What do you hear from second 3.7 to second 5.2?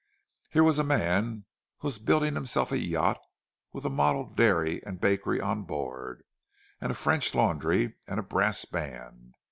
with a model dairy and